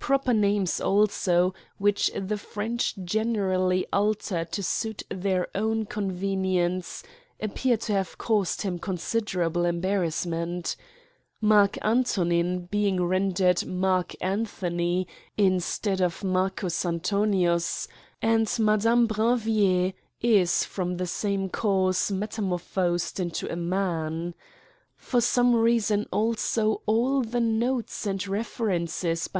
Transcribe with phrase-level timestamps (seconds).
[0.00, 7.04] Proper names also, which the French generally alter to suit their own con venience,
[7.40, 10.74] appear to have caused him consider able embarrassment:
[11.40, 15.06] ^Mark Antonin being ren dered Mark Anthony,
[15.36, 17.86] instead of Marcus Anto nins;
[18.20, 24.34] and Madame Brinviiiiers, is, from the same cause, metamorphosed into a man.
[24.96, 29.36] For some reason also all the notes and references by M.